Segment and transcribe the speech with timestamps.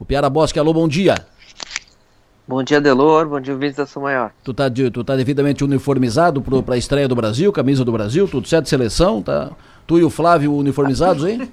[0.00, 1.14] O Piara Bosque, alô, bom dia.
[2.48, 3.28] Bom dia, Delor.
[3.28, 4.32] Bom dia, ouvintes da São Maior.
[4.42, 8.26] Tu tá, de, tu tá devidamente uniformizado para a estreia do Brasil, camisa do Brasil,
[8.26, 8.68] tudo certo?
[8.68, 9.52] Seleção, tá?
[9.86, 11.48] Tu e o Flávio uniformizados aí?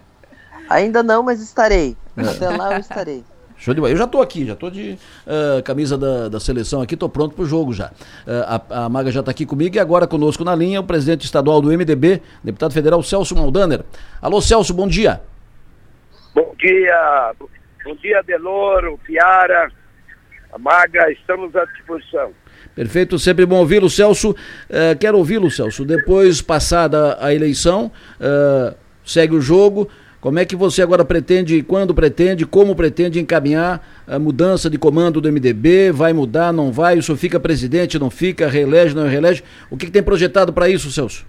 [0.70, 1.94] Ainda não, mas estarei.
[2.16, 2.22] É.
[2.22, 3.22] Até lá eu estarei.
[3.58, 3.92] Show de bola.
[3.92, 7.34] Eu já estou aqui, já estou de uh, camisa da, da seleção aqui, estou pronto
[7.34, 7.88] para o jogo já.
[8.26, 11.26] Uh, a, a, Maga já está aqui comigo e agora conosco na linha o presidente
[11.26, 13.84] estadual do MDB, deputado federal Celso Maldaner.
[14.22, 15.20] Alô, Celso, bom dia.
[16.34, 17.34] Bom dia,
[17.84, 19.70] Bom dia, Deloro, Piara,
[20.58, 22.32] Maga, estamos à disposição.
[22.74, 24.30] Perfeito, sempre bom ouvi-lo, Celso.
[24.30, 25.84] Uh, quero ouvi-lo, Celso.
[25.84, 28.74] Depois, passada a eleição, uh,
[29.04, 29.88] segue o jogo.
[30.18, 35.20] Como é que você agora pretende, quando pretende, como pretende encaminhar a mudança de comando
[35.20, 35.92] do MDB?
[35.92, 36.96] Vai mudar, não vai?
[36.96, 38.48] O senhor fica presidente, não fica?
[38.48, 39.44] Reelege, não reelege?
[39.70, 41.26] O que, que tem projetado para isso, Celso?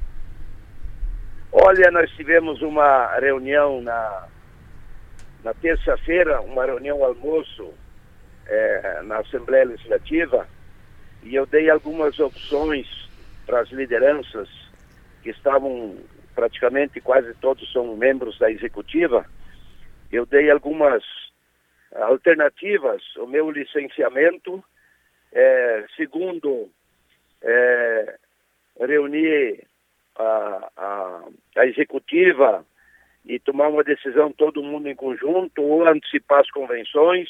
[1.52, 4.28] Olha, nós tivemos uma reunião na
[5.46, 7.72] na terça-feira, uma reunião almoço
[8.48, 10.48] é, na Assembleia Legislativa
[11.22, 12.88] e eu dei algumas opções
[13.46, 14.50] para as lideranças
[15.22, 16.00] que estavam
[16.34, 19.24] praticamente quase todos são membros da executiva.
[20.12, 21.04] Eu dei algumas
[21.94, 24.64] alternativas, o meu licenciamento,
[25.32, 26.72] é, segundo,
[27.44, 28.18] é,
[28.80, 29.64] reunir
[30.18, 31.24] a, a,
[31.58, 32.66] a executiva
[33.26, 37.28] e tomar uma decisão todo mundo em conjunto ou antecipar as convenções.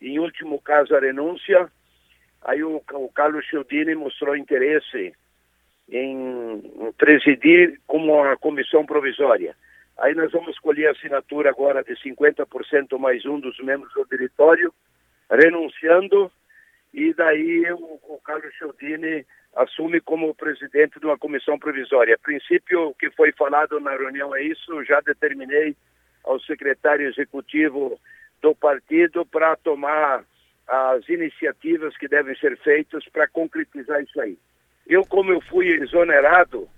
[0.00, 1.70] Em último caso, a renúncia.
[2.42, 5.12] Aí o, o Carlos Chiodini mostrou interesse
[5.88, 9.56] em, presidir como uma comissão provisória.
[9.98, 14.72] Aí nós vamos escolher a assinatura agora de 50% mais um dos membros do diretório,
[15.30, 16.30] renunciando,
[16.92, 22.14] e daí o, o Carlos Chiodini assume como presidente de uma comissão provisória.
[22.14, 25.74] A princípio, o que foi falado na reunião é isso, já determinei
[26.22, 27.98] ao secretário executivo
[28.42, 30.24] do partido para tomar
[30.68, 34.36] as iniciativas que devem ser feitas para concretizar isso aí.
[34.86, 36.68] Eu, como eu fui exonerado,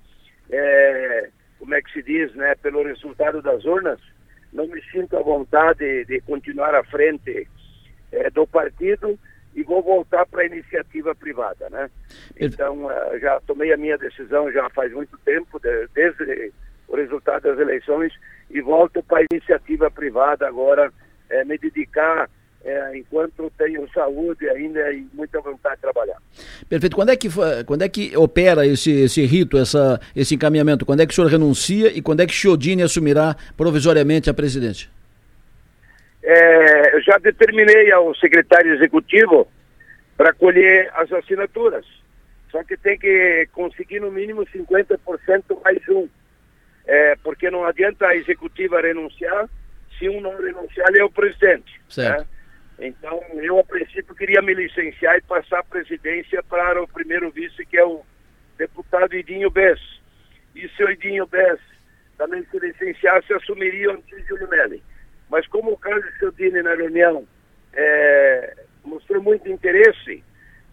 [0.51, 4.01] é, como é que se diz, né, pelo resultado das urnas,
[4.53, 7.49] não me sinto à vontade de continuar à frente
[8.13, 9.19] é, do partido
[9.59, 11.91] e vou voltar para a iniciativa privada, né?
[12.39, 16.53] Então, uh, já tomei a minha decisão já faz muito tempo, de, desde
[16.87, 18.13] o resultado das eleições,
[18.49, 20.93] e volto para a iniciativa privada agora,
[21.29, 22.31] é, me dedicar
[22.65, 26.19] é, enquanto tenho saúde ainda e muita vontade de trabalhar.
[26.69, 26.95] Perfeito.
[26.95, 27.29] Quando é que,
[27.67, 30.87] quando é que opera esse, esse rito, essa, esse encaminhamento?
[30.87, 34.89] Quando é que o senhor renuncia e quando é que Chiodini assumirá provisoriamente a presidência?
[36.31, 39.51] É, eu já determinei ao secretário executivo
[40.15, 41.87] para colher as assinaturas.
[42.51, 44.99] Só que tem que conseguir no mínimo 50%
[45.65, 46.07] mais um.
[46.87, 49.49] É, porque não adianta a executiva renunciar,
[49.99, 51.81] se um não renunciar, ele é o presidente.
[51.89, 52.21] Certo.
[52.21, 52.27] Né?
[52.89, 57.65] Então, eu a princípio queria me licenciar e passar a presidência para o primeiro vice,
[57.65, 58.05] que é o
[58.59, 59.81] deputado Idinho Bess.
[60.55, 61.59] E se o Idinho Bess
[62.19, 64.83] também se licenciasse, assumiria o Antísio Lumelli.
[65.31, 67.27] Mas como o Carlos Cialdini na reunião
[67.73, 70.23] é, mostrou muito interesse,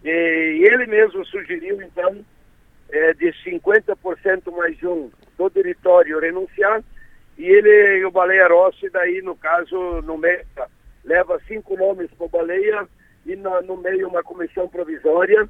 [0.04, 2.24] e ele mesmo sugeriu, então,
[2.90, 6.82] é, de 50% mais um do diretório renunciar,
[7.36, 10.40] e ele e o Baleia Rossi, daí, no caso, no meio,
[11.04, 12.86] leva cinco nomes para o Baleia
[13.26, 15.48] e no, no meio uma comissão provisória,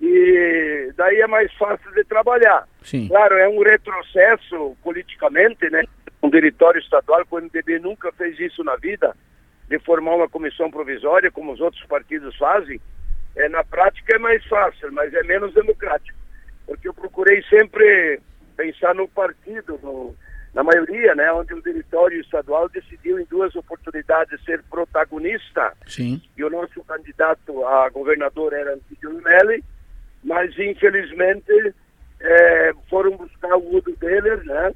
[0.00, 2.66] e daí é mais fácil de trabalhar.
[2.82, 3.06] Sim.
[3.08, 5.84] Claro, é um retrocesso politicamente, né?
[6.22, 9.16] Um diretório estadual, que o MDB nunca fez isso na vida,
[9.68, 12.80] de formar uma comissão provisória, como os outros partidos fazem,
[13.36, 16.18] é, na prática é mais fácil, mas é menos democrático.
[16.66, 18.20] Porque eu procurei sempre
[18.56, 20.14] pensar no partido, no,
[20.52, 25.72] na maioria, né, onde o diretório estadual decidiu em duas oportunidades ser protagonista.
[25.86, 26.20] Sim.
[26.36, 29.64] E o nosso candidato a governador era Antídio Melli,
[30.22, 31.74] mas infelizmente
[32.20, 34.74] é, foram buscar o Udo Deller, né?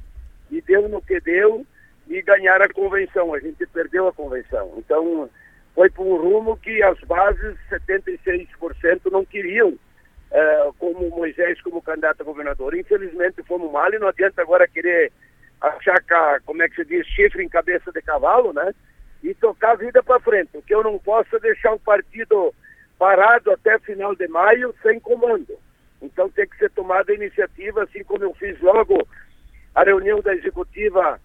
[0.50, 1.66] E deu no que deu
[2.08, 3.34] e ganhar a convenção.
[3.34, 4.72] A gente perdeu a convenção.
[4.76, 5.28] Então,
[5.74, 12.20] foi por um rumo que as bases, 76% não queriam, uh, como Moisés como candidato
[12.20, 12.76] a governador.
[12.76, 15.12] Infelizmente, fomos mal e não adianta agora querer
[15.60, 18.72] achar, como é que se diz, chifre em cabeça de cavalo, né?
[19.22, 20.50] E tocar a vida para frente.
[20.52, 22.54] Porque eu não posso deixar o partido
[22.98, 25.58] parado até final de maio sem comando.
[26.02, 29.08] Então tem que ser tomada a iniciativa, assim como eu fiz logo
[29.74, 31.20] a reunião da executiva,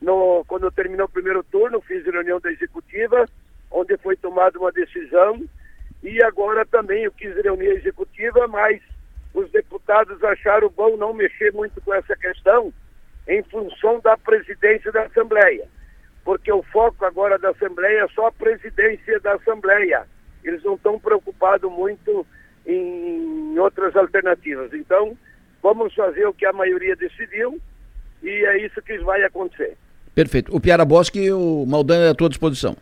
[0.00, 3.26] no, quando terminou o primeiro turno, fiz reunião da executiva,
[3.70, 5.44] onde foi tomada uma decisão,
[6.02, 8.80] e agora também eu quis reunir a executiva, mas
[9.34, 12.72] os deputados acharam bom não mexer muito com essa questão,
[13.26, 15.66] em função da presidência da Assembleia.
[16.28, 20.06] porque o foco agora da Assembleia é só a presidência da Assembleia.
[20.44, 22.26] Eles não estão preocupados muito
[22.66, 24.74] em outras alternativas.
[24.74, 25.16] Então,
[25.62, 27.58] vamos fazer o que a maioria decidiu
[28.22, 29.76] e é isso que vai acontecer.
[30.14, 30.54] Perfeito.
[30.54, 32.76] O Piara Bosque e o Maldani é à tua disposição.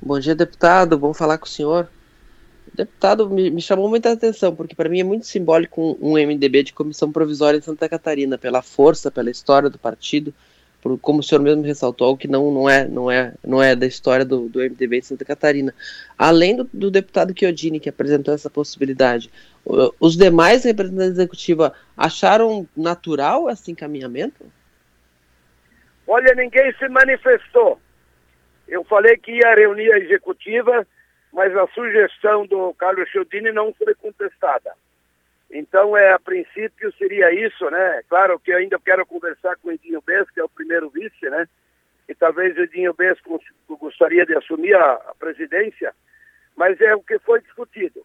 [0.00, 0.98] Bom dia, deputado.
[0.98, 1.88] Vamos falar com o senhor.
[2.74, 6.62] Deputado, me, me chamou muita atenção, porque para mim é muito simbólico um, um MDB
[6.62, 10.32] de comissão provisória em Santa Catarina, pela força, pela história do partido,
[10.80, 13.86] por, como o senhor mesmo ressaltou, que não, não, é, não, é, não é da
[13.86, 15.74] história do, do MDB de Santa Catarina.
[16.16, 19.30] Além do, do deputado Chiodini, que apresentou essa possibilidade,
[19.64, 24.44] os demais representantes da executiva acharam natural esse encaminhamento?
[26.06, 27.80] Olha, ninguém se manifestou.
[28.66, 30.86] Eu falei que ia reunir a executiva,
[31.32, 34.72] mas a sugestão do Carlos Chiodini não foi contestada.
[35.50, 38.02] Então, é, a princípio seria isso, né?
[38.08, 41.28] Claro que eu ainda quero conversar com o Edinho Bes, que é o primeiro vice,
[41.28, 41.46] né?
[42.08, 43.18] E talvez o Edinho Bes
[43.68, 45.94] gostaria de assumir a, a presidência,
[46.56, 48.04] mas é o que foi discutido.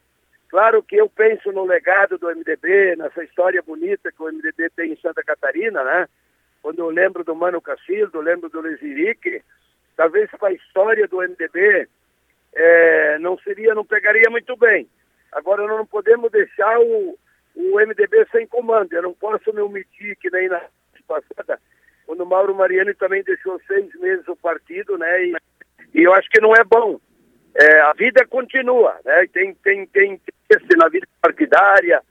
[0.49, 4.93] Claro que eu penso no legado do MDB, nessa história bonita que o MDB tem
[4.93, 6.07] em Santa Catarina, né?
[6.61, 9.41] Quando eu lembro do Mano Cacildo, lembro do Lesirique,
[9.95, 11.87] talvez para a história do MDB
[12.53, 14.87] é, não seria, não pegaria muito bem.
[15.31, 17.17] Agora nós não podemos deixar o,
[17.55, 18.93] o MDB sem comando.
[18.93, 20.61] Eu não posso me omitir que nem na
[21.07, 21.59] passada,
[22.05, 25.25] quando o Mauro Mariano também deixou seis meses o partido, né?
[25.25, 25.35] E,
[25.93, 26.99] e eu acho que não é bom.
[27.59, 29.25] É, a vida continua, né?
[29.33, 32.03] Tem, tem, tem, tem na vida partidária,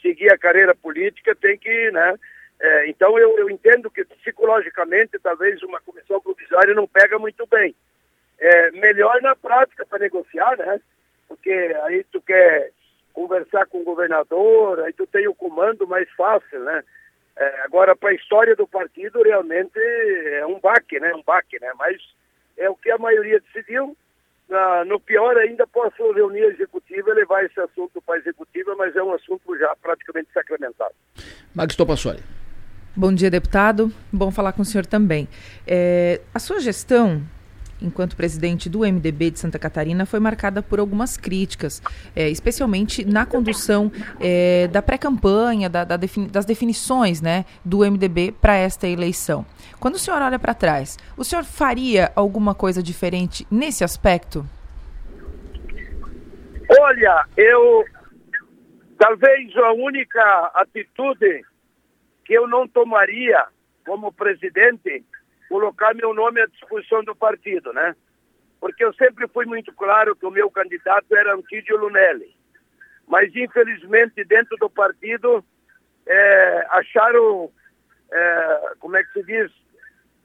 [0.00, 2.14] seguir a carreira política, tem que, né?
[2.58, 7.74] É, então eu, eu entendo que psicologicamente talvez uma comissão provisória não pega muito bem.
[8.38, 10.80] É, melhor na prática para negociar, né?
[11.28, 11.52] Porque
[11.82, 12.70] aí tu quer
[13.12, 16.82] conversar com o governador, aí tu tem o comando mais fácil, né?
[17.36, 21.14] É, agora, para a história do partido, realmente é um baque, né?
[21.14, 21.72] Um baque, né?
[21.76, 22.00] Mas
[22.56, 23.94] é o que a maioria decidiu.
[24.50, 28.74] Ah, no pior, ainda posso reunir a executiva e levar esse assunto para a executiva,
[28.76, 30.94] mas é um assunto já praticamente sacramentado.
[31.54, 32.22] Max Topassoli.
[32.96, 33.90] Bom dia, deputado.
[34.12, 35.26] Bom falar com o senhor também.
[35.66, 37.22] É, a sua gestão
[37.80, 41.82] enquanto presidente do MDB de Santa Catarina, foi marcada por algumas críticas,
[42.14, 43.90] é, especialmente na condução
[44.20, 49.44] é, da pré-campanha, da, da defini das definições né, do MDB para esta eleição.
[49.78, 54.44] Quando o senhor olha para trás, o senhor faria alguma coisa diferente nesse aspecto?
[56.80, 57.84] Olha, eu.
[58.96, 61.44] Talvez a única atitude
[62.24, 63.44] que eu não tomaria
[63.84, 65.04] como presidente
[65.54, 67.94] colocar meu nome à disposição do partido, né?
[68.58, 72.34] Porque eu sempre fui muito claro que o meu candidato era Antídio Lunelli.
[73.06, 75.44] Mas, infelizmente, dentro do partido,
[76.04, 77.52] é, acharam,
[78.10, 79.52] é, como é que se diz,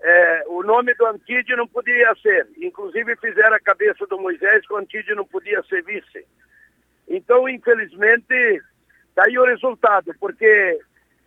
[0.02, 2.48] é, o nome do Antídio não podia ser.
[2.58, 6.26] Inclusive, fizeram a cabeça do Moisés que o Antídio não podia ser vice.
[7.08, 8.64] Então, infelizmente,
[9.14, 10.80] daí tá o resultado, porque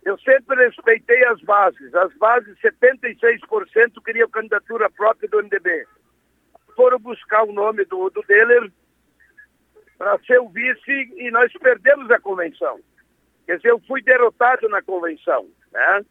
[0.05, 1.93] eu sempre respeitei as bases.
[1.95, 5.85] As bases, 76% queriam candidatura própria do MDB.
[6.75, 8.71] Foram buscar o nome do, do Deller
[9.97, 12.79] para ser o vice e nós perdemos a convenção.
[13.45, 15.47] Quer dizer, eu fui derrotado na convenção.
[15.71, 16.05] Né?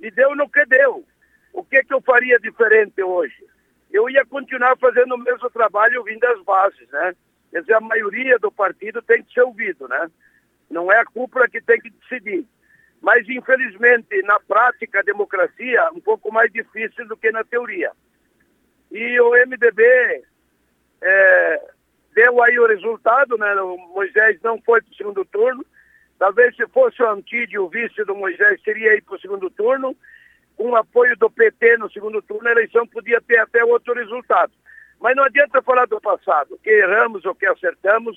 [0.00, 1.04] E deu no que deu.
[1.52, 3.44] O que, que eu faria diferente hoje?
[3.90, 7.14] Eu ia continuar fazendo o mesmo trabalho vindo das bases, né?
[7.50, 10.10] Quer dizer, a maioria do partido tem que ser ouvido, né?
[10.70, 12.46] Não é a cúpula que tem que decidir.
[13.02, 17.90] Mas, infelizmente, na prática, a democracia um pouco mais difícil do que na teoria.
[18.92, 20.24] E o MDB
[21.02, 21.62] é,
[22.14, 23.54] deu aí o resultado, né?
[23.56, 25.66] O Moisés não foi para o segundo turno.
[26.16, 29.96] Talvez se fosse o Antídio, o vice do Moisés, seria ir para o segundo turno.
[30.56, 34.52] Com o apoio do PT no segundo turno, a eleição podia ter até outro resultado.
[35.00, 38.16] Mas não adianta falar do passado, que erramos ou que acertamos.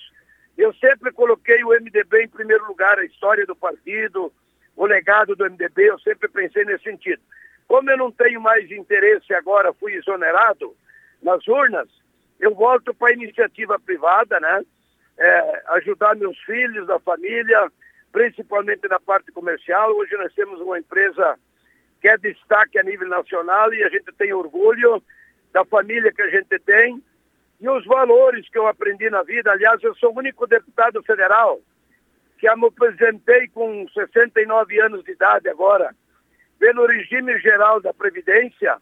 [0.56, 4.32] Eu sempre coloquei o MDB em primeiro lugar, a história do partido,
[4.76, 7.22] o legado do MDB, eu sempre pensei nesse sentido.
[7.66, 10.76] Como eu não tenho mais interesse agora, fui exonerado
[11.22, 11.88] nas urnas,
[12.38, 14.62] eu volto para a iniciativa privada, né?
[15.18, 17.72] É, ajudar meus filhos, da família,
[18.12, 19.90] principalmente na parte comercial.
[19.96, 21.38] Hoje nós temos uma empresa
[22.00, 25.02] que é destaque a nível nacional e a gente tem orgulho
[25.52, 27.02] da família que a gente tem
[27.58, 29.50] e os valores que eu aprendi na vida.
[29.50, 31.60] Aliás, eu sou o único deputado federal
[32.38, 35.94] que me apresentei com 69 anos de idade agora,
[36.58, 38.76] pelo regime geral da Previdência,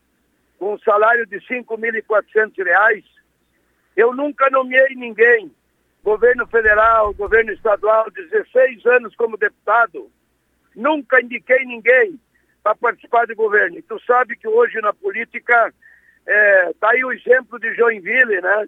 [0.59, 3.05] com um salário de R$ 5.400,
[3.97, 5.51] eu nunca nomeei ninguém,
[6.03, 10.11] governo federal, governo estadual, 16 anos como deputado,
[10.75, 12.19] nunca indiquei ninguém
[12.63, 13.79] para participar do governo.
[13.79, 15.73] E tu sabe que hoje na política
[16.27, 18.67] É, tá aí o exemplo de Joinville, né?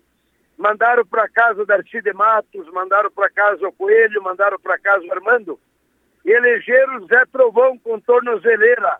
[0.56, 5.04] Mandaram para casa o Darcy de Matos, mandaram para casa o Coelho, mandaram para casa
[5.04, 5.60] o Armando.
[6.24, 8.98] E elegeram Zé Trovão com tornozeleira,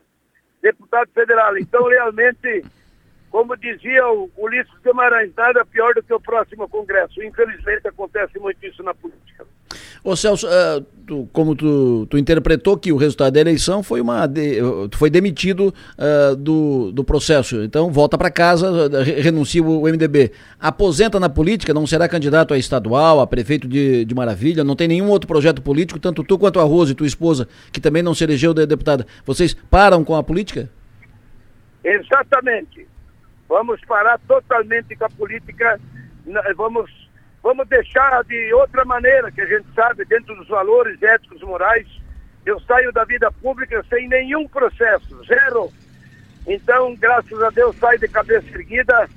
[0.61, 1.57] deputado federal.
[1.57, 2.65] Então, realmente,
[3.31, 7.23] como dizia o Ulisses Guimarães, nada pior do que o próximo Congresso.
[7.23, 9.47] Infelizmente, acontece muito isso na política.
[10.07, 14.25] Ô Celso, uh, tu, como tu, tu, interpretou que o resultado da eleição foi uma.
[14.29, 14.61] De,
[14.97, 17.61] foi demitido uh, do, do processo.
[17.65, 20.31] Então volta para casa, renuncia o MDB.
[20.61, 24.87] Aposenta na política, não será candidato a estadual, a prefeito de, de Maravilha, não tem
[24.87, 28.23] nenhum outro projeto político, tanto tu quanto a Rose, tua esposa, que também não se
[28.23, 29.05] elegeu de deputada.
[29.25, 30.71] Vocês param com a política?
[31.83, 32.87] Exatamente.
[33.49, 35.81] Vamos parar totalmente com a política.
[36.57, 37.06] Vamos
[37.47, 41.87] Vamos deixar de outra maneira, que a gente sabe, dentro dos valores éticos e morais.
[42.45, 45.73] Eu saio da vida pública sem nenhum processo, zero.
[46.45, 49.09] Então, graças a Deus, saio de cabeça erguida.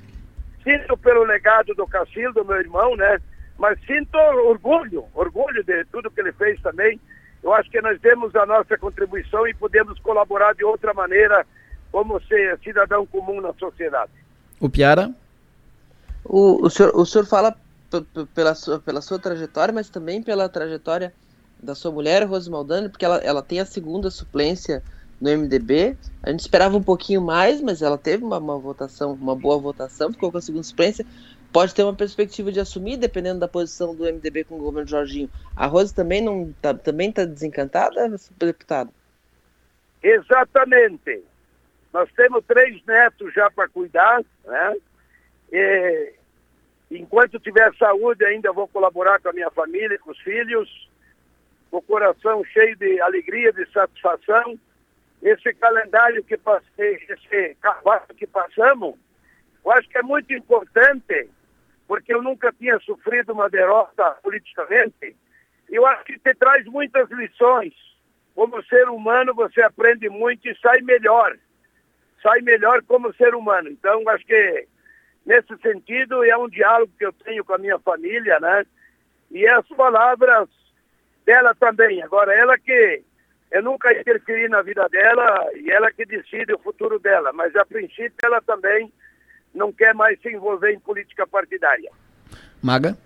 [0.63, 3.17] Sinto pelo legado do Cacildo, meu irmão, né?
[3.57, 6.99] Mas sinto orgulho, orgulho de tudo que ele fez também.
[7.41, 11.47] Eu acho que nós temos a nossa contribuição e podemos colaborar de outra maneira
[11.91, 14.11] como ser cidadão comum na sociedade.
[14.59, 15.11] O Piara?
[16.23, 17.55] O, o, senhor, o senhor fala
[18.33, 21.13] pela sua, pela sua trajetória, mas também pela trajetória
[21.61, 24.81] da sua mulher, Rose Maldani, porque ela, ela tem a segunda suplência
[25.19, 25.97] no MDB.
[26.23, 30.11] A gente esperava um pouquinho mais, mas ela teve uma, uma votação, uma boa votação,
[30.11, 31.05] ficou com a segunda suplência.
[31.51, 35.29] Pode ter uma perspectiva de assumir, dependendo da posição do MDB com o governo Jorginho.
[35.55, 38.91] A Rose também não tá, também está desencantada, deputado?
[40.01, 41.23] Exatamente.
[41.91, 44.75] Nós temos três netos já para cuidar, né?
[46.91, 50.89] Enquanto tiver saúde, ainda vou colaborar com a minha família, com os filhos,
[51.69, 54.59] com o coração cheio de alegria, de satisfação.
[55.21, 58.95] Esse calendário que passei, esse cavalo que passamos,
[59.63, 61.29] eu acho que é muito importante,
[61.87, 65.15] porque eu nunca tinha sofrido uma derrota politicamente.
[65.69, 67.73] Eu acho que te traz muitas lições.
[68.33, 71.37] Como ser humano, você aprende muito e sai melhor.
[72.23, 73.69] Sai melhor como ser humano.
[73.69, 74.67] Então, acho que
[75.25, 78.65] nesse sentido, é um diálogo que eu tenho com a minha família, né?
[79.31, 80.49] E as palavras
[81.25, 82.01] dela também.
[82.01, 83.03] Agora, ela que
[83.51, 87.65] eu nunca interferi na vida dela e ela que decide o futuro dela, mas a
[87.65, 88.91] princípio ela também
[89.53, 91.91] não quer mais se envolver em política partidária.
[92.61, 92.97] Maga?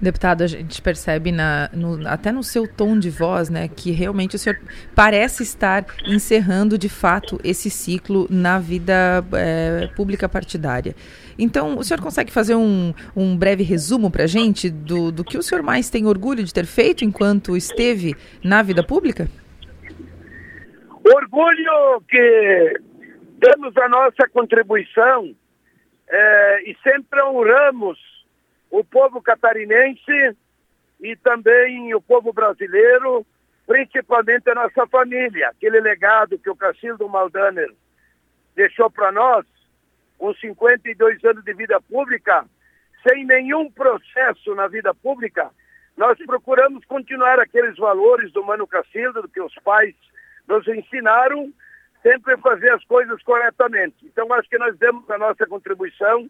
[0.00, 4.36] Deputado, a gente percebe na, no, até no seu tom de voz, né, que realmente
[4.36, 4.60] o senhor
[4.94, 10.94] parece estar encerrando de fato esse ciclo na vida é, pública partidária.
[11.36, 15.36] Então, o senhor consegue fazer um, um breve resumo para a gente do, do que
[15.36, 19.28] o senhor mais tem orgulho de ter feito enquanto esteve na vida pública?
[21.04, 22.80] Orgulho que
[23.38, 25.34] damos a nossa contribuição
[26.08, 27.98] é, e sempre honramos
[28.70, 30.36] o povo catarinense
[31.00, 33.26] e também o povo brasileiro,
[33.66, 35.48] principalmente a nossa família.
[35.48, 37.72] Aquele legado que o Cacildo Maldaner
[38.54, 39.46] deixou para nós,
[40.18, 42.44] com 52 anos de vida pública,
[43.06, 45.50] sem nenhum processo na vida pública,
[45.96, 49.94] nós procuramos continuar aqueles valores do Mano Cacildo, que os pais
[50.46, 51.52] nos ensinaram,
[52.02, 53.96] sempre fazer as coisas corretamente.
[54.04, 56.28] Então, acho que nós demos a nossa contribuição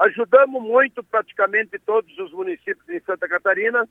[0.00, 3.86] Ajudamos muito praticamente todos os municípios de Santa Catarina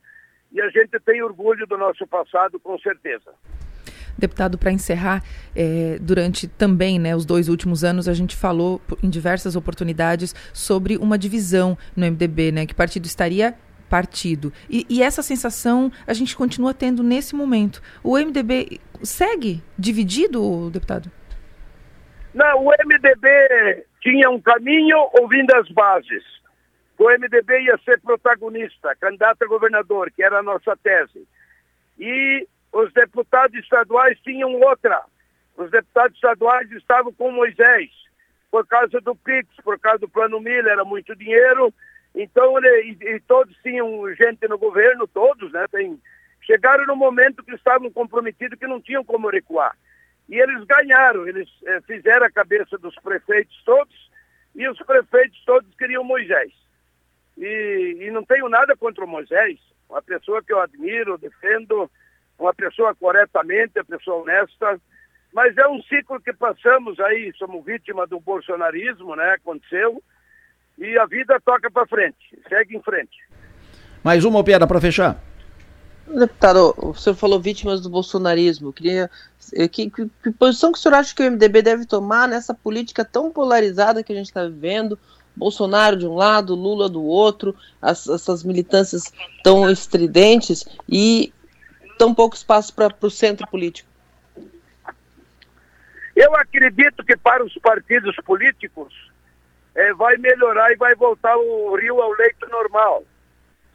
[0.52, 3.32] e a gente tem orgulho do nosso passado, com certeza.
[4.18, 5.24] Deputado, para encerrar,
[5.56, 10.98] é, durante também né, os dois últimos anos, a gente falou em diversas oportunidades sobre
[10.98, 13.54] uma divisão no MDB, né, que partido estaria
[13.88, 14.52] partido.
[14.68, 17.82] E, e, essa sensação a gente continua tendo nesse momento.
[18.04, 21.12] O MDB segue dividido, deputado?
[22.34, 26.24] Não, o MDB tinha um caminho ouvindo as bases.
[26.98, 31.26] O MDB ia ser protagonista, candidato a governador, que era a nossa tese.
[31.98, 35.02] E os deputados estaduais tinham outra.
[35.56, 37.90] Os deputados estaduais estavam com Moisés,
[38.52, 41.74] por causa do PIX, por causa do Plano Miller, era muito dinheiro.
[42.16, 45.66] Então, ele, e, e todos tinham gente no governo, todos, né?
[45.72, 46.00] Tem,
[46.42, 49.76] chegaram no momento que estavam comprometidos, que não tinham como recuar.
[50.30, 54.10] E eles ganharam, eles eh, fizeram a cabeça dos prefeitos todos
[54.56, 56.52] e os prefeitos todos queriam Moisés.
[57.36, 59.58] E, e não tenho nada contra o Moisés,
[59.90, 61.90] uma pessoa que eu admiro, defendo,
[62.38, 64.80] uma pessoa corretamente, uma pessoa honesta,
[65.34, 69.32] mas é um ciclo que passamos aí, somos vítima do bolsonarismo, né?
[69.32, 70.04] Aconteceu,
[70.78, 73.18] e a vida toca para frente, segue em frente.
[74.04, 75.29] Mais uma piada para fechar.
[76.10, 78.74] Deputado, o senhor falou vítimas do bolsonarismo.
[78.74, 79.10] queria
[79.72, 83.06] que, que, que, posição que o senhor acha que o MDB deve tomar nessa política
[83.06, 84.98] tão polarizada que a gente está vivendo?
[85.36, 89.14] Bolsonaro de um lado, Lula do outro, as, essas militâncias
[89.44, 91.32] tão estridentes e
[91.98, 93.88] tão pouco espaço para o centro político.
[96.16, 98.94] Eu acredito que para os partidos políticos
[99.76, 103.04] é, vai melhorar e vai voltar o Rio ao leito normal.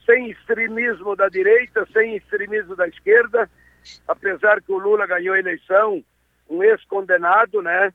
[0.06, 3.50] Sem extremismo da direita, sem extremismo da esquerda,
[4.06, 6.04] apesar que o Lula ganhou a eleição,
[6.48, 7.92] um ex-condenado, né?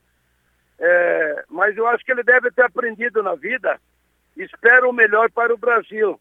[0.78, 3.80] É, mas eu acho que ele deve ter aprendido na vida.
[4.36, 6.18] Espero o melhor para o Brasil.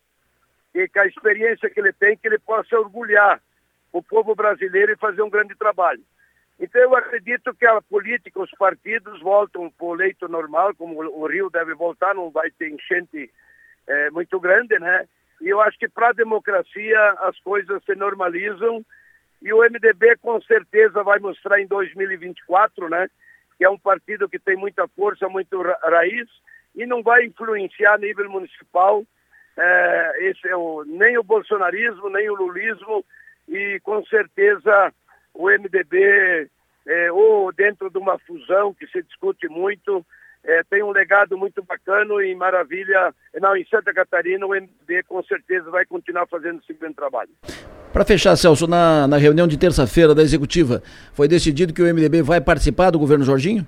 [0.73, 3.41] E com a experiência que ele tem, que ele possa orgulhar
[3.91, 6.03] o povo brasileiro e fazer um grande trabalho.
[6.59, 11.25] Então eu acredito que a política, os partidos voltam para o leito normal, como o
[11.25, 13.31] Rio deve voltar, não vai ter enchente
[13.87, 15.07] é, muito grande, né?
[15.41, 18.85] E eu acho que para a democracia as coisas se normalizam
[19.41, 23.09] e o MDB com certeza vai mostrar em 2024, né?
[23.57, 26.27] Que é um partido que tem muita força, muito ra raiz
[26.75, 29.05] e não vai influenciar a nível municipal
[29.59, 33.05] é, esse é o, nem o bolsonarismo, nem o lulismo
[33.45, 34.93] e com certeza
[35.33, 36.49] o MDB,
[36.87, 40.05] é, ou dentro de uma fusão que se discute muito,
[40.43, 43.13] é, tem um legado muito bacana e maravilha.
[43.39, 47.29] Não, em Santa Catarina o MDB com certeza vai continuar fazendo esse grande trabalho.
[47.91, 50.81] Para fechar, Celso, na, na reunião de terça-feira da executiva,
[51.13, 53.67] foi decidido que o MDB vai participar do governo Jorginho?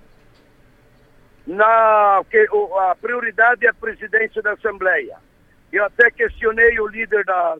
[1.45, 5.17] Na, que, o, a prioridade é a presidência da Assembleia.
[5.71, 7.57] Eu até questionei o líder da,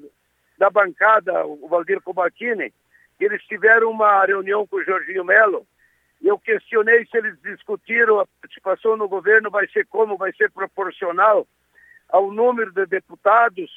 [0.58, 2.72] da bancada, o Valdir Cobatini,
[3.20, 5.66] eles tiveram uma reunião com o Jorginho Melo
[6.28, 11.48] eu questionei se eles discutiram a participação no governo vai ser como, vai ser proporcional
[12.10, 13.72] ao número de deputados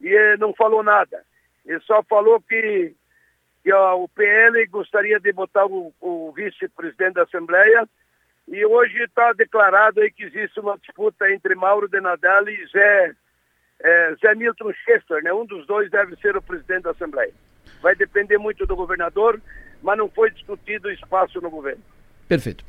[0.00, 1.24] e ele não falou nada.
[1.64, 2.94] Ele só falou que,
[3.62, 7.88] que ó, o PL gostaria de botar o, o vice-presidente da Assembleia
[8.46, 13.12] e hoje está declarado aí que existe uma disputa entre Mauro de Nadal e Zé,
[13.80, 15.32] é, Zé Milton Schaeffer, né?
[15.32, 17.34] Um dos dois deve ser o presidente da Assembleia
[17.80, 19.40] vai depender muito do governador,
[19.82, 21.82] mas não foi discutido espaço no governo.
[22.28, 22.64] Perfeito.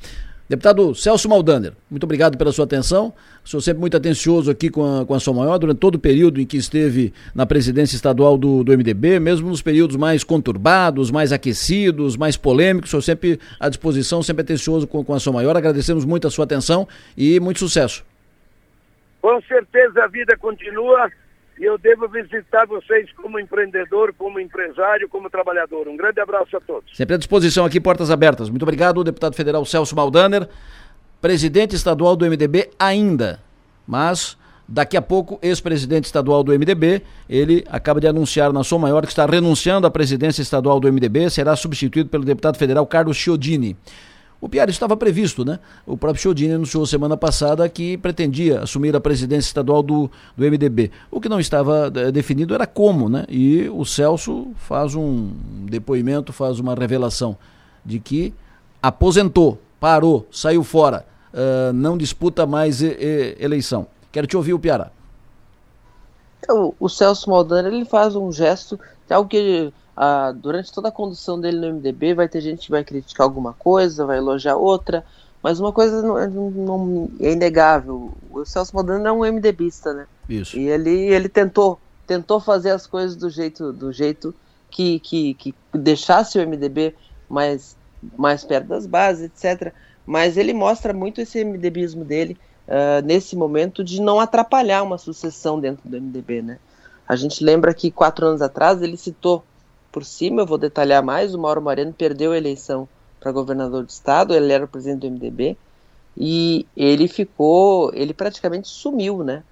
[0.50, 3.14] Deputado Celso Maldander, muito obrigado pela sua atenção.
[3.44, 6.42] Sou sempre muito atencioso aqui com a, com a sua maior durante todo o período
[6.42, 11.32] em que esteve na presidência estadual do, do MDB, mesmo nos períodos mais conturbados, mais
[11.32, 12.90] aquecidos, mais polêmicos.
[12.90, 15.56] Sou sempre à disposição, sempre atencioso com, com a sua maior.
[15.56, 18.04] Agradecemos muito a sua atenção e muito sucesso.
[19.22, 21.12] Com certeza a vida continua
[21.60, 25.90] e eu devo visitar vocês como empreendedor, como empresário, como trabalhador.
[25.90, 26.96] Um grande abraço a todos.
[26.96, 28.50] Sempre à disposição aqui, portas abertas.
[28.50, 30.48] Muito obrigado, deputado federal Celso Maldaner,
[31.22, 33.42] presidente estadual do MDB ainda,
[33.86, 39.02] mas daqui a pouco ex-presidente estadual do MDB, ele acaba de anunciar na sua maior
[39.02, 43.76] que está renunciando à presidência estadual do MDB, será substituído pelo deputado federal Carlos Chiodini.
[44.42, 45.60] O Piara estava previsto, né?
[45.86, 50.92] O próprio Chiodini anunciou semana passada que pretendia assumir a presidência estadual do, do MDB.
[51.12, 53.26] O que não estava é, definido era como, né?
[53.28, 55.32] E o Celso faz um
[55.70, 57.36] depoimento, faz uma revelação
[57.86, 58.34] de que
[58.82, 63.88] aposentou, parou, saiu fora, uh, não disputa mais e, e, eleição.
[64.10, 64.92] Quero te ouvir, o Piara.
[66.42, 69.72] Então, o Celso Maldana ele faz um gesto de algo que
[70.02, 73.52] ah, durante toda a condução dele no MDB vai ter gente que vai criticar alguma
[73.52, 75.04] coisa, vai elogiar outra,
[75.44, 80.08] mas uma coisa não, não, é inegável, o Celso Moderno é um MDBista, né?
[80.30, 80.58] Isso.
[80.58, 84.34] E ele, ele tentou, tentou fazer as coisas do jeito, do jeito
[84.72, 86.96] que, que, que deixasse o MDB
[87.28, 87.76] mais,
[88.18, 89.74] mais perto das bases, etc.
[90.06, 92.38] Mas ele mostra muito esse MDBismo dele
[92.70, 96.58] uh, nesse momento de não atrapalhar uma sucessão dentro do MDB, né?
[97.06, 99.44] A gente lembra que quatro anos atrás ele citou
[99.92, 102.88] por cima, eu vou detalhar mais, o Mauro Moreno perdeu a eleição
[103.20, 105.58] para governador do estado, ele era o presidente do MDB,
[106.18, 109.44] e ele ficou, ele praticamente sumiu, né?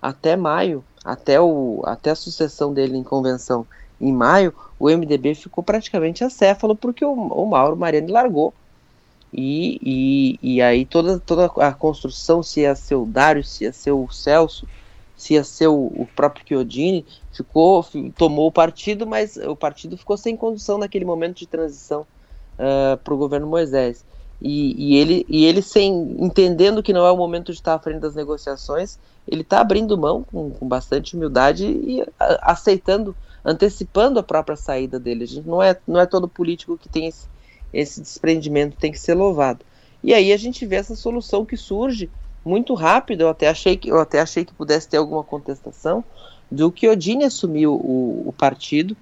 [0.00, 3.66] Até maio, até, o, até a sucessão dele em convenção
[4.00, 8.52] em maio, o MDB ficou praticamente acéfalo porque o, o Mauro Moreno largou.
[9.32, 13.72] E, e, e aí toda, toda a construção, se ia ser o Dário, se ia
[13.72, 14.66] ser o Celso,
[15.16, 17.84] se ia ser o, o próprio Chiodini, ficou,
[18.16, 22.06] tomou o partido, mas o partido ficou sem condução naquele momento de transição uh,
[22.58, 24.04] ah, para o governo Moisés.
[24.40, 27.78] E, e, ele, e ele sem entendendo que não é o momento de estar à
[27.78, 34.18] frente das negociações, ele está abrindo mão com, com, bastante humildade e a, aceitando, antecipando
[34.18, 35.24] a própria saída dele.
[35.24, 37.26] A gente não é, não é todo político que tem esse,
[37.72, 39.64] esse desprendimento, tem que ser louvado.
[40.02, 42.10] E aí a gente vê essa solução que surge
[42.46, 43.22] muito rápido.
[43.22, 46.04] Eu até achei que, eu até achei que pudesse ter alguma contestação
[46.50, 48.96] do que Odine assumiu o, o partido.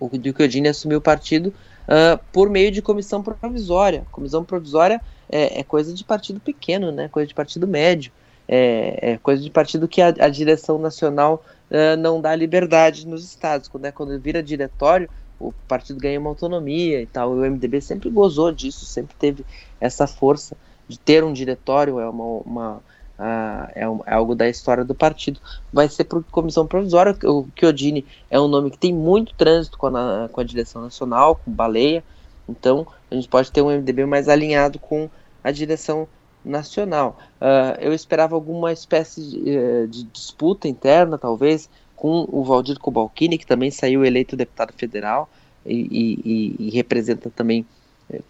[0.00, 4.04] o Chiodini assumiu o partido uh, por meio de comissão provisória.
[4.10, 5.00] Comissão provisória
[5.30, 7.08] é, é, coisa de partido pequeno, né?
[7.08, 8.10] Coisa de partido médio.
[8.48, 13.24] É, é coisa de partido que a, a direção nacional uh, não dá liberdade nos
[13.24, 13.68] estados.
[13.68, 17.30] Quando, é, quando vira diretório, o partido ganha uma autonomia e tal.
[17.32, 19.44] O MDB sempre gozou disso, sempre teve
[19.80, 20.56] essa força
[20.92, 22.76] de ter um diretório, é uma, uma
[23.18, 25.40] uh, é, um, é, algo da história do partido.
[25.72, 27.16] Vai ser por comissão provisória.
[27.24, 31.36] O Chiodini é um nome que tem muito trânsito com a, com a direção nacional,
[31.36, 32.04] com Baleia.
[32.48, 35.08] Então, a gente pode ter um MDB mais alinhado com
[35.42, 36.06] a direção
[36.44, 37.18] nacional.
[37.40, 43.38] Uh, eu esperava alguma espécie de, uh, de, disputa interna, talvez, com o Valdir Cobalcini,
[43.38, 45.30] que também saiu eleito deputado federal
[45.64, 47.64] e, e, e representa também,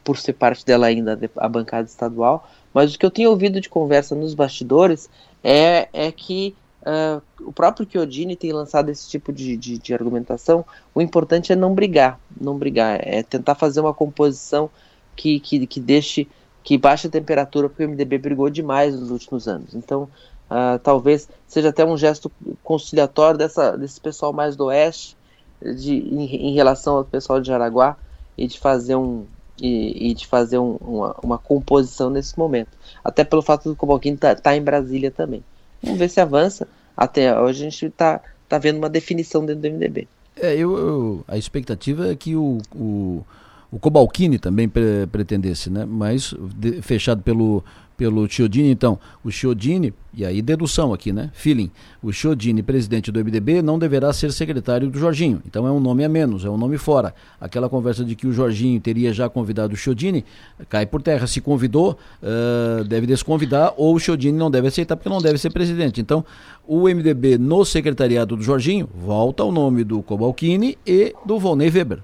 [0.05, 2.49] por ser parte dela ainda, a bancada estadual.
[2.73, 5.09] Mas o que eu tenho ouvido de conversa nos bastidores
[5.43, 10.65] é, é que Uh, o próprio Chiodini tem lançado esse tipo de, de, de, argumentação.
[10.93, 14.69] O importante é não brigar, não brigar, é tentar fazer uma composição
[15.15, 16.27] que, que, que deixe
[16.65, 19.75] que baixe a temperatura, porque o MDB brigou demais nos últimos anos.
[19.75, 20.09] Então,
[20.51, 22.31] uh, talvez seja até um gesto
[22.63, 25.17] conciliatório dessa, desse pessoal mais do oeste,
[25.61, 27.97] de, em, em relação ao pessoal de Jaraguá,
[28.37, 29.27] e de fazer um,
[29.63, 32.71] e, e, de fazer um, uma, uma, composição nesse momento.
[33.05, 35.43] Até pelo fato do Cobalquinho estar tá, tá em Brasília também.
[35.81, 36.67] Vamos ver se avança.
[36.97, 40.09] Até hoje a gente está tá vendo uma definição dentro do MDB.
[40.37, 43.25] É, eu, eu, a expectativa é que o, o
[43.71, 45.87] o também pre pretendesse, né?
[45.87, 47.65] Mas de, fechado pelo
[48.03, 51.31] pelo Chiodini, então, o Chiodini, e aí dedução aqui, né?
[51.33, 51.71] Feeling.
[52.03, 55.41] O Chiodini, presidente do MDB, não deverá ser secretário do Jorginho.
[55.47, 57.15] Então é um nome a menos, é um nome fora.
[57.41, 60.25] Aquela conversa de que o Jorginho teria já convidado o Chiodini,
[60.69, 61.29] cai por terra.
[61.29, 65.51] Se convidou, uh, deve desconvidar, ou o Chiodini não deve aceitar, porque não deve ser
[65.51, 66.01] presidente.
[66.01, 66.25] Então,
[66.67, 72.01] o MDB no secretariado do Jorginho, volta ao nome do Cobalcini e do Volney Weber.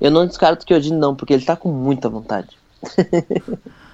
[0.00, 2.56] Eu não descarto que Odin não, porque ele tá com muita vontade.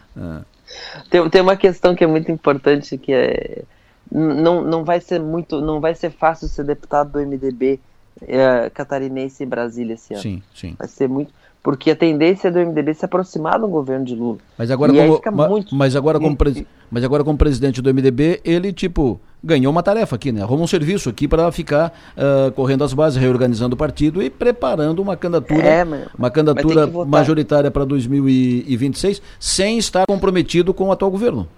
[1.11, 3.64] tem, tem uma questão que é muito importante que é
[4.11, 7.81] não, não vai ser muito não vai ser fácil ser deputado do MDB
[8.20, 10.22] é, catarinense em Brasília esse ano.
[10.22, 10.75] Sim, sim.
[10.79, 14.38] Vai ser muito porque a tendência do MDB se aproximar do governo de Lula.
[14.59, 16.37] Mas agora, como, ma, muito, mas, agora como
[16.90, 20.42] mas agora como presidente do MDB, ele tipo ganhou uma tarefa aqui, né?
[20.42, 25.01] Arrumou um serviço aqui para ficar uh, correndo as bases, reorganizando o partido e preparando
[25.01, 25.85] uma candidatura, é,
[26.16, 31.48] uma candidatura majoritária para 2026, sem estar comprometido com o atual governo.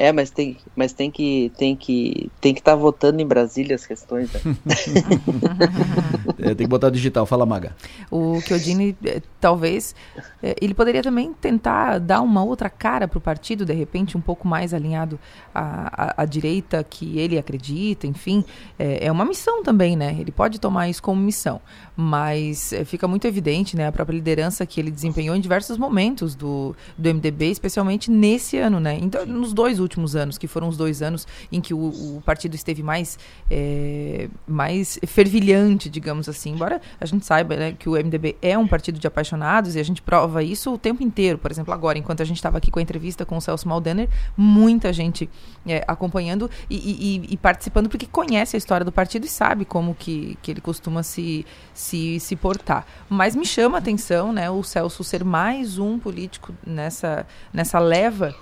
[0.00, 3.76] É, mas tem, mas tem que tem que tem que estar tá votando em Brasília
[3.76, 4.32] as questões.
[4.32, 4.40] Né?
[6.40, 7.26] é, tem que botar digital.
[7.26, 7.76] Fala, Maga.
[8.10, 9.94] O Chiodini, eh, talvez,
[10.42, 14.22] eh, ele poderia também tentar dar uma outra cara para o partido, de repente, um
[14.22, 15.20] pouco mais alinhado
[15.54, 18.42] à, à, à direita que ele acredita, enfim.
[18.78, 20.16] É, é, uma missão também, né?
[20.18, 21.60] Ele pode tomar isso como missão,
[21.94, 26.34] mas é, fica muito evidente, né, a própria liderança que ele desempenhou em diversos momentos
[26.34, 28.98] do, do MDB, especialmente nesse ano, né?
[28.98, 31.78] Então, nos dois últimos últimos anos, que foram os dois anos em que o,
[32.16, 33.18] o partido esteve mais,
[33.50, 36.52] é, mais fervilhante, digamos assim.
[36.52, 39.82] Embora a gente saiba né, que o MDB é um partido de apaixonados e a
[39.82, 41.38] gente prova isso o tempo inteiro.
[41.38, 44.08] Por exemplo, agora, enquanto a gente estava aqui com a entrevista com o Celso Maldenner,
[44.36, 45.28] muita gente
[45.66, 49.94] é, acompanhando e, e, e, participando porque conhece a história do partido e sabe como
[49.94, 52.86] que, que ele costuma se, se, se portar.
[53.08, 58.34] Mas me chama a atenção né, o Celso ser mais um político nessa, nessa leva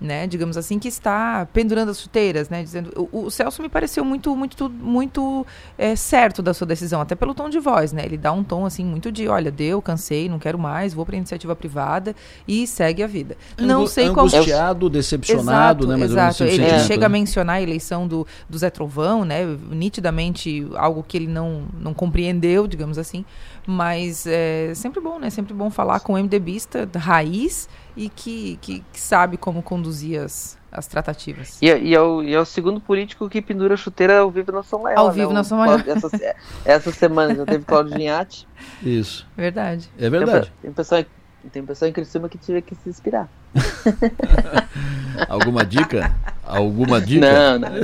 [0.00, 4.04] né, digamos assim, que está pendurando as chuteiras, né, dizendo, o, o Celso me pareceu
[4.04, 5.46] muito, muito, muito
[5.78, 8.66] é, certo da sua decisão, até pelo tom de voz, né, ele dá um tom
[8.66, 12.14] assim muito de, olha, deu, cansei, não quero mais, vou para iniciativa privada
[12.46, 13.36] e segue a vida.
[13.58, 16.44] Angu não sei como angustiado, decepcionado, exato, né, mais exato.
[16.44, 21.16] Ele, ele chega a mencionar a eleição do, do Zé Trovão, né, nitidamente algo que
[21.16, 23.24] ele não, não compreendeu, digamos assim,
[23.66, 28.84] mas é sempre bom, né, sempre bom falar com um MDBista raiz e que, que,
[28.92, 31.58] que sabe como conduzir as, as tratativas.
[31.60, 34.52] E, e, é o, e é o segundo político que pendura a chuteira ao vivo
[34.52, 34.98] na São Maior.
[34.98, 35.34] Ao vivo né?
[35.34, 35.82] na São Maior.
[35.86, 38.46] Essa, essa semana já teve Claudio Vinhati.
[38.82, 39.26] Isso.
[39.36, 39.90] Verdade.
[39.98, 40.52] É verdade.
[40.62, 41.04] Tem, tem pessoal
[41.50, 43.28] tem pessoa em Criciúma que tiver que se inspirar.
[45.28, 46.14] Alguma dica?
[46.46, 47.58] Alguma dica?
[47.58, 47.82] Não, não, eu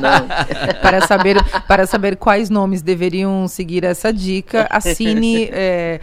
[0.00, 0.28] não.
[0.82, 1.36] para, saber,
[1.68, 6.00] para saber quais nomes deveriam seguir essa dica, assine é,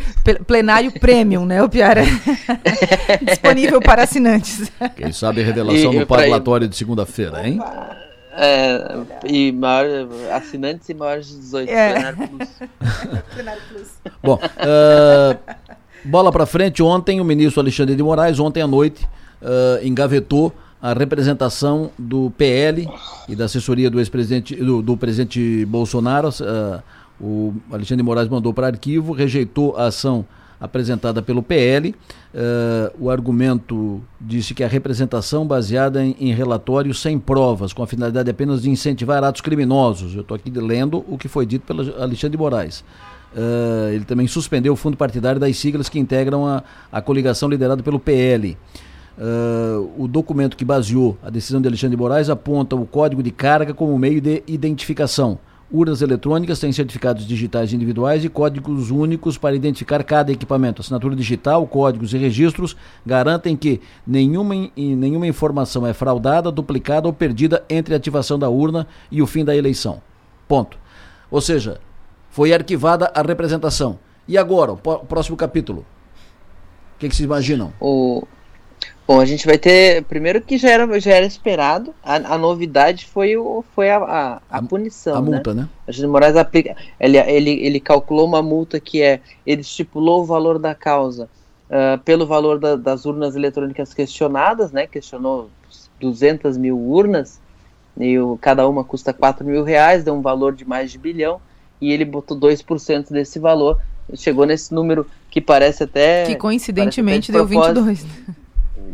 [0.47, 2.03] Plenário Premium, né, o Piara?
[3.21, 4.71] Disponível para assinantes.
[4.95, 7.59] Quem sabe revelação e, no parlatório de segunda-feira, hein?
[8.31, 11.93] É, e maior, assinantes e maiores de 18, é.
[11.93, 12.49] Plenário Plus.
[13.35, 13.87] Plenário Plus.
[14.23, 15.37] Bom, uh,
[16.05, 19.05] Bola para frente, ontem o ministro Alexandre de Moraes, ontem à noite,
[19.41, 22.87] uh, engavetou a representação do PL
[23.27, 26.81] e da assessoria do ex-presidente, do, do, presidente Bolsonaro, uh,
[27.19, 30.25] O Alexandre Moraes mandou para arquivo, rejeitou a ação
[30.59, 31.89] apresentada pelo PL.
[31.89, 31.95] Uh,
[32.33, 37.87] eh, o argumento disse que a representação baseada em, em relatórios sem provas, com a
[37.87, 40.15] finalidade apenas de incentivar atos criminosos.
[40.15, 42.83] Eu estou aqui lendo o que foi dito pelo Alexandre Moraes.
[43.33, 47.83] Uh, ele também suspendeu o fundo partidário das siglas que integram a, a coligação liderada
[47.83, 48.57] pelo PL.
[49.19, 53.31] Uh, o documento que baseou a decisão de Alexandre de Moraes aponta o código de
[53.31, 55.37] carga como meio de identificação.
[55.69, 60.81] Urnas eletrônicas têm certificados digitais individuais e códigos únicos para identificar cada equipamento.
[60.81, 67.63] Assinatura digital, códigos e registros garantem que nenhuma, nenhuma informação é fraudada, duplicada ou perdida
[67.69, 70.01] entre a ativação da urna e o fim da eleição.
[70.47, 70.77] Ponto.
[71.29, 71.79] Ou seja,
[72.31, 73.99] foi arquivada a representação.
[74.27, 75.81] E agora, o próximo capítulo?
[76.95, 77.73] O que, que vocês imaginam?
[77.79, 78.23] O,
[79.09, 80.03] Bom, a gente vai ter.
[80.03, 81.95] Primeiro que já era, já era esperado.
[82.03, 85.15] A, a novidade foi, o, foi a, a, a punição.
[85.17, 85.31] A né?
[85.31, 85.67] multa, né?
[85.87, 86.75] A gente Moraes aplica.
[86.99, 89.19] Ele, ele, ele calculou uma multa que é.
[89.47, 91.27] Ele estipulou o valor da causa
[91.71, 94.85] uh, pelo valor da, das urnas eletrônicas questionadas, né?
[94.85, 95.49] Questionou
[95.99, 97.41] 200 mil urnas.
[97.97, 101.41] E o, cada uma custa 4 mil reais, deu um valor de mais de bilhão.
[101.81, 103.81] E ele botou 2% desse valor.
[104.13, 106.27] Chegou nesse número que parece até.
[106.27, 108.05] Que coincidentemente até de deu 22.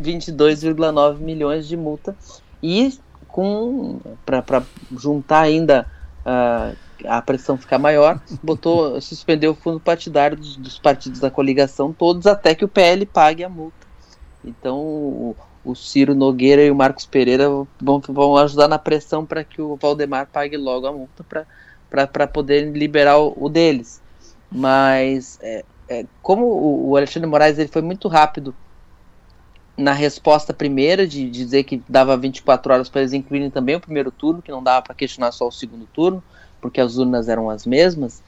[0.02, 2.16] 22,9 milhões de multa
[2.62, 4.62] e com para
[4.96, 5.86] juntar ainda
[6.24, 11.92] uh, a pressão ficar maior, botou suspendeu o fundo partidário dos, dos, partidos da coligação
[11.92, 13.86] todos até que o PL pague a multa.
[14.44, 17.48] Então o, o Ciro Nogueira e o Marcos Pereira
[17.80, 21.24] vão, vão ajudar na pressão para que o Valdemar pague logo a multa
[21.90, 24.00] para poder liberar o, o deles.
[24.50, 28.54] Mas é, é, como o, o Alexandre Moraes ele foi muito rápido
[29.76, 34.10] na resposta primeira, de, dizer que dava 24 horas para eles incluírem também o primeiro
[34.10, 36.22] turno, que não dava para questionar só o segundo turno,
[36.60, 38.22] porque as urnas eram as mesmas.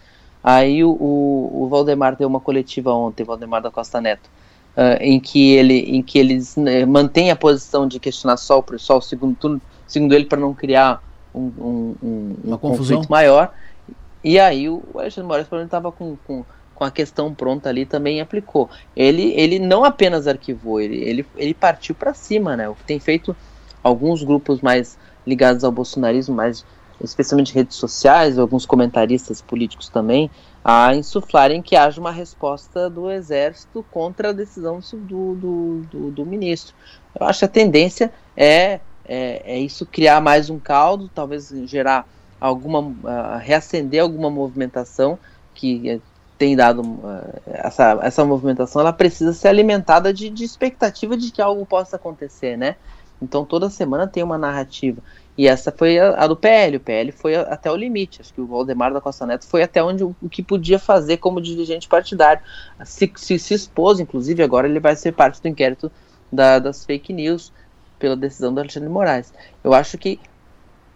[0.44, 4.28] Aí o, o, o Valdemar deu uma coletiva ontem, Valdemar da Costa Neto,
[4.76, 8.98] uh, em que ele em que eles né, mantém a posição de questionar só, só
[8.98, 11.02] o segundo turno, segundo ele, para não criar
[11.34, 13.52] um, um, um, um conflito maior.
[14.22, 16.44] E aí o Alexandre Moraes estava com, com
[16.78, 18.70] com a questão pronta ali também aplicou.
[18.94, 22.68] Ele, ele não apenas arquivou, ele, ele, ele partiu para cima, né?
[22.68, 23.34] O que tem feito
[23.82, 26.64] alguns grupos mais ligados ao bolsonarismo, mais
[27.00, 30.30] especialmente redes sociais, alguns comentaristas políticos também,
[30.64, 36.26] a insuflarem que haja uma resposta do exército contra a decisão do, do, do, do
[36.26, 36.76] ministro.
[37.18, 42.06] Eu acho que a tendência é, é, é, isso criar mais um caldo, talvez gerar
[42.40, 45.18] alguma, uh, reacender alguma movimentação
[45.54, 46.00] que
[46.38, 51.42] tem dado uh, essa, essa movimentação, ela precisa ser alimentada de, de expectativa de que
[51.42, 52.76] algo possa acontecer, né?
[53.20, 55.02] Então toda semana tem uma narrativa.
[55.36, 56.76] E essa foi a, a, do PL.
[56.76, 58.20] O PL foi a, até o limite.
[58.20, 61.16] Acho que o Valdemar da Costa Neto foi até onde o, o que podia fazer
[61.16, 62.42] como dirigente partidário.
[62.84, 65.90] Se, se, se, expôs, inclusive, agora ele vai ser parte do inquérito
[66.32, 67.52] da, das fake news
[67.98, 69.32] pela decisão do Alexandre Moraes.
[69.62, 70.20] Eu acho que.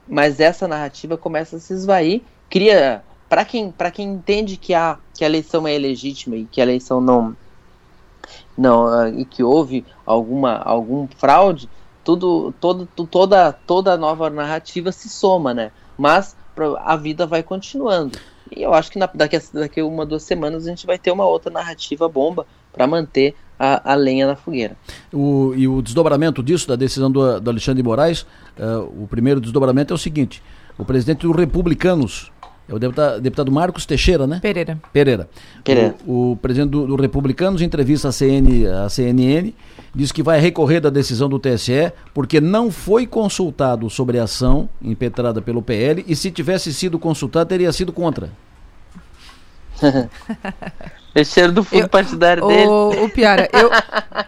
[0.06, 3.02] Mas essa narrativa começa a se esvair, cria
[3.32, 7.00] para quem, quem entende que a, que a eleição é ilegítima e que a eleição
[7.00, 7.36] não,
[8.58, 11.68] não uh, e que houve alguma algum fraude,
[12.02, 15.70] tudo, todo, toda, toda nova narrativa se soma, né?
[15.96, 16.36] Mas
[16.80, 18.18] a vida vai continuando.
[18.50, 20.98] E eu acho que na, daqui, a, daqui a uma, duas semanas a gente vai
[20.98, 24.76] ter uma outra narrativa bomba para manter a, a, lenha na fogueira.
[25.12, 28.22] O, e o desdobramento disso, da decisão do, do Alexandre de Moraes,
[28.58, 30.42] uh, o primeiro desdobramento é o seguinte:
[30.76, 32.31] o presidente dos republicanos,
[32.68, 34.38] é o deputado, deputado, Marcos Teixeira, né?
[34.40, 34.78] Pereira.
[34.92, 35.28] Pereira.
[35.64, 35.94] Pereira.
[36.06, 39.52] O, o presidente do, do Republicanos, em entrevista à, CN, à CNN,
[39.94, 44.68] diz que vai recorrer da decisão do TSE porque não foi consultado sobre a ação
[44.80, 48.30] impetrada pelo PL e se tivesse sido consultado teria sido contra.
[51.12, 52.66] Teixeira do fundo eu, partidário dele.
[52.66, 53.70] O, o Piara, eu,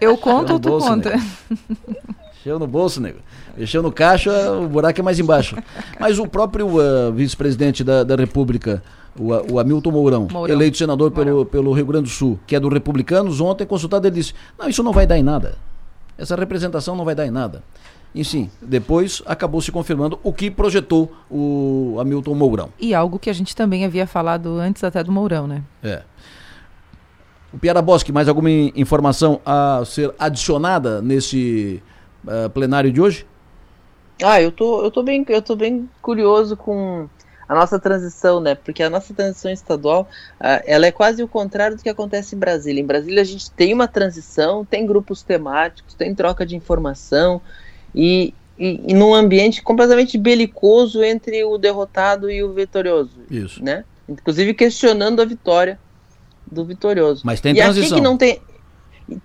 [0.00, 1.14] eu conto ou tu bolso, conta?
[2.44, 3.20] Cheio no bolso, nego.
[3.56, 5.56] Mexeu no caixa, o buraco é mais embaixo.
[5.98, 8.82] Mas o próprio uh, vice-presidente da, da República,
[9.18, 12.60] o, o Hamilton Mourão, Mourão, eleito senador pelo, pelo Rio Grande do Sul, que é
[12.60, 15.56] do Republicanos, ontem consultado, ele disse: Não, isso não vai dar em nada.
[16.18, 17.62] Essa representação não vai dar em nada.
[18.14, 22.68] E sim, depois acabou se confirmando o que projetou o Hamilton Mourão.
[22.78, 25.62] E algo que a gente também havia falado antes até do Mourão, né?
[25.82, 26.02] É.
[27.54, 31.82] O Piara Bosque, mais alguma informação a ser adicionada nesse
[32.26, 33.26] uh, plenário de hoje?
[34.22, 37.08] Ah, eu tô, eu tô bem, eu tô bem curioso com
[37.48, 38.54] a nossa transição, né?
[38.54, 40.08] Porque a nossa transição estadual,
[40.40, 42.80] uh, ela é quase o contrário do que acontece em Brasília.
[42.80, 47.40] Em Brasília a gente tem uma transição, tem grupos temáticos, tem troca de informação
[47.94, 53.18] e, e, e num ambiente completamente belicoso entre o derrotado e o vitorioso.
[53.30, 53.62] Isso.
[53.62, 53.84] Né?
[54.08, 55.78] inclusive questionando a vitória
[56.50, 57.22] do vitorioso.
[57.24, 57.86] Mas tem e transição.
[57.86, 58.40] Aqui que não tem,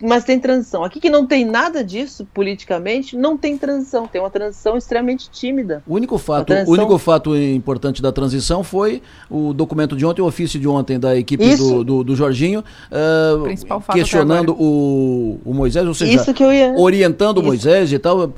[0.01, 0.83] mas tem transição.
[0.83, 4.07] Aqui que não tem nada disso politicamente, não tem transição.
[4.07, 5.81] Tem uma transição extremamente tímida.
[5.87, 6.73] O único fato, transição...
[6.73, 10.99] o único fato importante da transição foi o documento de ontem, o ofício de ontem
[10.99, 16.11] da equipe do, do, do, Jorginho, uh, questionando o, o Moisés, ou seja,
[16.51, 16.73] ia...
[16.77, 18.29] orientando o Moisés e tal,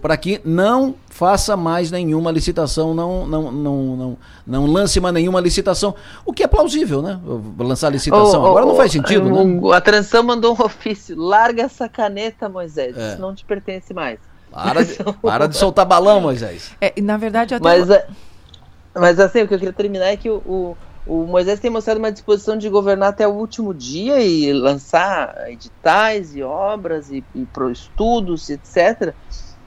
[0.00, 5.40] para que não faça mais nenhuma licitação, não, não, não, não, não lance mais nenhuma
[5.40, 5.94] licitação.
[6.24, 7.20] O que é plausível, né?
[7.58, 8.42] Lançar licitação.
[8.42, 9.76] Oh, Agora oh, não faz sentido, oh, né?
[9.76, 11.14] A transição mandou um ofício.
[11.14, 12.96] Larga essa caneta, Moisés.
[12.96, 13.10] É.
[13.10, 14.18] Isso não te pertence mais.
[14.50, 16.72] Para de, para de soltar balão, Moisés.
[16.80, 17.62] É, na verdade, até.
[17.62, 18.06] Mas, é,
[18.94, 21.98] mas assim, o que eu queria terminar é que o, o, o Moisés tem mostrado
[21.98, 27.44] uma disposição de governar até o último dia e lançar editais e obras e, e
[27.44, 29.14] pro estudos, etc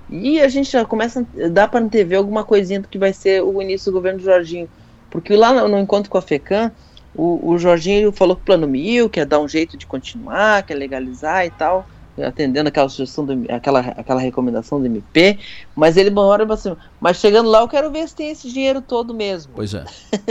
[0.10, 3.62] e a gente já começa, dá para antever alguma coisinha do que vai ser o
[3.62, 4.70] início do governo do Jorginho.
[5.10, 6.72] Porque lá no, no encontro com a FECAM,
[7.16, 10.76] o, o Jorginho falou que o plano mil, quer dar um jeito de continuar, quer
[10.76, 11.88] legalizar e tal,
[12.24, 15.40] atendendo aquela sugestão, do, aquela, aquela recomendação do MP,
[15.76, 18.82] mas ele uma hora assim, mas chegando lá eu quero ver se tem esse dinheiro
[18.82, 19.54] todo mesmo.
[19.56, 19.84] Pois é.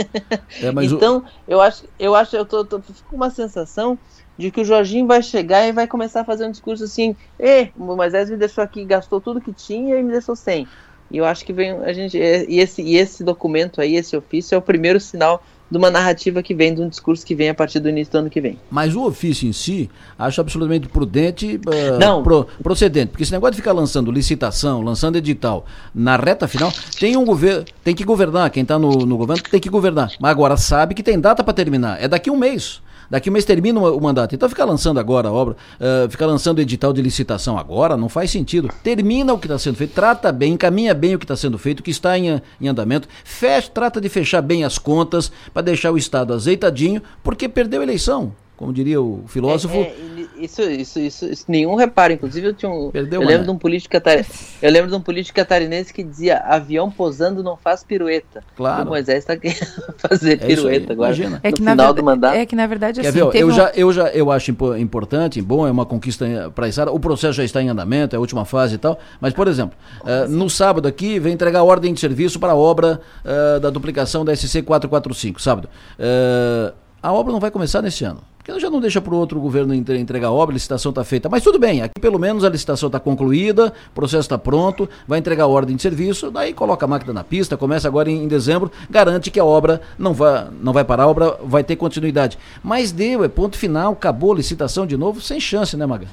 [0.61, 1.23] é então, o...
[1.47, 3.97] eu acho, eu acho, eu tô, tô, fico com uma sensação
[4.37, 7.69] de que o Jorginho vai chegar e vai começar a fazer um discurso assim, e
[7.77, 10.67] o Moisés me deixou aqui, gastou tudo que tinha e me deixou sem.
[11.09, 14.55] E eu acho que vem a gente e esse e esse documento aí, esse ofício
[14.55, 17.53] é o primeiro sinal de uma narrativa que vem, de um discurso que vem a
[17.53, 18.59] partir do início do ano que vem.
[18.69, 22.21] Mas o ofício em si, acho absolutamente prudente, uh, Não.
[22.23, 27.17] Pro, procedente, porque esse negócio de ficar lançando licitação, lançando edital na reta final, tem
[27.17, 30.55] um governo, tem que governar, quem está no, no governo tem que governar, mas agora
[30.55, 32.81] sabe que tem data para terminar, é daqui um mês.
[33.09, 34.35] Daqui um mês termina o mandato.
[34.35, 38.31] Então ficar lançando agora a obra, uh, ficar lançando edital de licitação agora, não faz
[38.31, 38.69] sentido.
[38.83, 41.79] Termina o que está sendo feito, trata bem, encaminha bem o que está sendo feito,
[41.79, 45.91] o que está em, em andamento, fecha, trata de fechar bem as contas para deixar
[45.91, 49.75] o Estado azeitadinho, porque perdeu a eleição como diria o filósofo.
[49.75, 49.95] É, é,
[50.37, 52.13] isso, isso, isso, isso, nenhum reparo.
[52.13, 52.91] Inclusive, eu tinha um.
[52.91, 54.15] Perdeu, eu lembro de um político catar...
[54.61, 58.43] Eu lembro de um político catarinense que dizia: avião posando não faz pirueta.
[58.55, 58.85] Claro.
[58.85, 59.59] O Moisés está querendo
[59.97, 61.13] fazer é pirueta agora.
[61.13, 61.39] Imagina.
[61.43, 62.35] É que, no final do mandato.
[62.35, 63.51] É que na verdade assim, ver, eu, um...
[63.51, 67.43] já, eu já eu acho importante, bom, é uma conquista para a O processo já
[67.43, 68.97] está em andamento, é a última fase e tal.
[69.19, 73.01] Mas, por exemplo, uh, no sábado aqui, vem entregar ordem de serviço para a obra
[73.23, 75.69] uh, da duplicação da SC 445, sábado.
[75.99, 76.73] Uh,
[77.05, 78.19] a obra não vai começar nesse ano.
[78.39, 81.29] Porque já não deixa para o outro governo entregar a obra, a licitação está feita.
[81.29, 85.19] Mas tudo bem, aqui pelo menos a licitação está concluída, o processo está pronto, vai
[85.19, 88.27] entregar a ordem de serviço, daí coloca a máquina na pista, começa agora em, em,
[88.27, 92.39] dezembro, garante que a obra não vai, não vai parar, a obra vai ter continuidade.
[92.63, 96.07] Mas deu, é ponto final, acabou a licitação de novo, sem chance, né, Maga?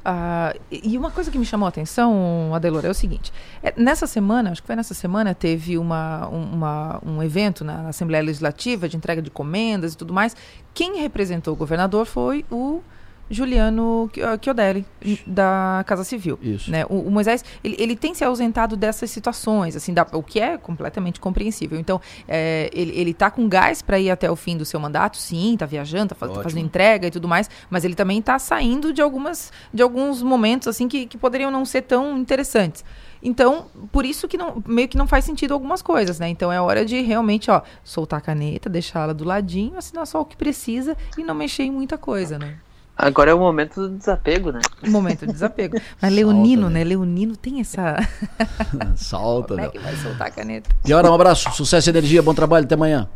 [0.00, 3.32] Uh, e uma coisa que me chamou a atenção, Adelor, é o seguinte:
[3.62, 8.24] é, nessa semana, acho que foi nessa semana, teve uma, uma, um evento na Assembleia
[8.24, 10.34] Legislativa de entrega de comendas e tudo mais.
[10.72, 12.82] Quem representou o governador foi o
[13.30, 14.10] Juliano
[14.42, 14.84] Chiodelli,
[15.24, 16.38] da Casa Civil.
[16.42, 16.70] Isso.
[16.70, 16.84] Né?
[16.88, 20.58] O, o Moisés, ele, ele, tem se ausentado dessas situações, assim, da, o que é
[20.58, 21.78] completamente compreensível.
[21.78, 25.16] Então, é, ele, ele tá com gás para ir até o fim do seu mandato,
[25.16, 28.92] sim, tá viajando, tá, tá fazendo entrega e tudo mais, mas ele também tá saindo
[28.92, 32.84] de, algumas, de alguns momentos, assim, que, que poderiam não ser tão interessantes.
[33.22, 36.28] Então, por isso que não, meio que não faz sentido algumas coisas, né?
[36.28, 40.24] Então é hora de realmente, ó, soltar a caneta, deixá-la do ladinho, assinar só o
[40.24, 42.58] que precisa e não mexer em muita coisa, né?
[43.02, 44.60] Agora é o momento do desapego, né?
[44.86, 45.80] O momento do desapego.
[46.02, 46.80] Mas Leonino, né?
[46.80, 46.84] né?
[46.84, 47.96] Leonino tem essa.
[48.94, 50.68] Salta, Como é que vai soltar a caneta?
[50.84, 53.08] Piora, um abraço, sucesso e energia, bom trabalho, até amanhã.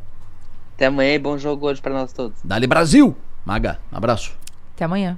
[0.75, 2.39] Até amanhã e bom jogo hoje para nós todos.
[2.43, 3.15] Dali Brasil!
[3.45, 4.33] Maga, um abraço.
[4.75, 5.13] Até amanhã.